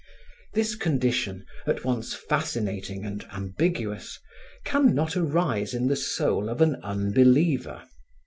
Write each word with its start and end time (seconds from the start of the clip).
This 0.55 0.73
condition, 0.75 1.45
at 1.67 1.83
once 1.85 2.15
fascinating 2.15 3.05
and 3.05 3.23
ambiguous, 3.31 4.17
can 4.65 4.95
not 4.95 5.15
arise 5.15 5.75
in 5.75 5.89
the 5.89 5.95
soul 5.95 6.49
of 6.49 6.59
an 6.59 6.77
unbeliever. 6.81 7.83